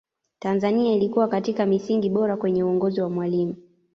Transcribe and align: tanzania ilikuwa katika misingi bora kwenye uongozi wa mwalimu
tanzania 0.39 0.93
ilikuwa 0.93 1.27
katika 1.27 1.65
misingi 1.65 2.09
bora 2.09 2.37
kwenye 2.37 2.63
uongozi 2.63 3.01
wa 3.01 3.09
mwalimu 3.09 3.55